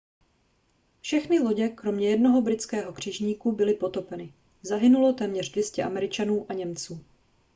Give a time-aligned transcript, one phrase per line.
[1.01, 7.05] všechny lodě kromě jednoho britského křižníku byly potopeny zahynulo téměř 200 američanů a němců